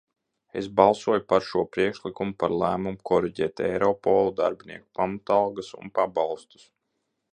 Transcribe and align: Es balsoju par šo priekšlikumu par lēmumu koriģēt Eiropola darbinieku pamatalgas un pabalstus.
Es 0.59 0.67
balsoju 0.77 1.21
par 1.33 1.43
šo 1.49 1.61
priekšlikumu 1.75 2.33
par 2.43 2.55
lēmumu 2.63 3.01
koriģēt 3.11 3.63
Eiropola 3.67 4.33
darbinieku 4.41 4.89
pamatalgas 5.01 5.71
un 5.83 5.95
pabalstus. 6.01 6.67